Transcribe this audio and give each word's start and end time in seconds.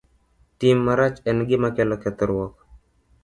Tim 0.63 0.77
marach 0.85 1.17
en 1.33 1.37
gima 1.51 1.69
kelo 1.79 1.95
kethruok. 2.05 2.53